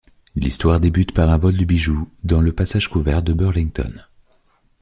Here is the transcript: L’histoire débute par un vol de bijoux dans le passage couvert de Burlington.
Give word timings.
L’histoire 0.35 0.79
débute 0.79 1.11
par 1.11 1.29
un 1.29 1.37
vol 1.37 1.55
de 1.55 1.63
bijoux 1.63 2.09
dans 2.23 2.41
le 2.41 2.51
passage 2.51 2.87
couvert 2.89 3.21
de 3.21 3.33
Burlington. 3.33 4.03